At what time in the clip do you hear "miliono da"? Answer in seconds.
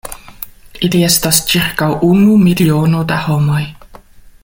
2.47-3.19